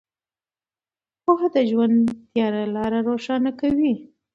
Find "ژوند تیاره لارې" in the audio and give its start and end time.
1.69-2.99